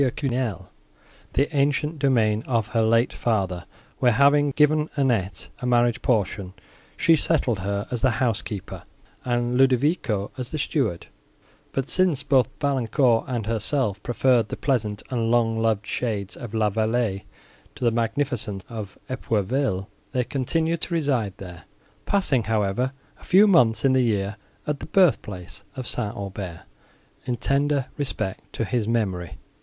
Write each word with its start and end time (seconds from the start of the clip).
Quesnel 0.01 0.69
the 1.33 1.55
ancient 1.55 1.99
domain 1.99 2.41
of 2.47 2.69
her 2.69 2.81
late 2.81 3.13
father, 3.13 3.67
where, 3.99 4.13
having 4.13 4.49
given 4.49 4.89
Annette 4.97 5.49
a 5.59 5.67
marriage 5.67 6.01
portion, 6.01 6.55
she 6.97 7.15
settled 7.15 7.59
her 7.59 7.87
as 7.91 8.01
the 8.01 8.09
housekeeper, 8.17 8.81
and 9.23 9.55
Ludovico 9.59 10.31
as 10.39 10.49
the 10.49 10.57
steward; 10.57 11.05
but, 11.71 11.87
since 11.87 12.23
both 12.23 12.49
Valancourt 12.59 13.25
and 13.27 13.45
herself 13.45 14.01
preferred 14.01 14.49
the 14.49 14.57
pleasant 14.57 15.03
and 15.11 15.29
long 15.29 15.59
loved 15.59 15.85
shades 15.85 16.35
of 16.35 16.55
La 16.55 16.71
Vallée 16.71 17.21
to 17.75 17.83
the 17.85 17.91
magnificence 17.91 18.63
of 18.67 18.97
Epourville, 19.07 19.87
they 20.13 20.23
continued 20.23 20.81
to 20.81 20.95
reside 20.95 21.35
there, 21.37 21.65
passing, 22.07 22.45
however, 22.45 22.91
a 23.19 23.23
few 23.23 23.45
months 23.45 23.85
in 23.85 23.93
the 23.93 24.01
year 24.01 24.37
at 24.65 24.79
the 24.79 24.87
birth 24.87 25.21
place 25.21 25.63
of 25.75 25.85
St. 25.85 26.15
Aubert, 26.17 26.61
in 27.25 27.35
tender 27.37 27.85
respect 27.97 28.51
to 28.53 28.65
his 28.65 28.87
memory. 28.87 29.37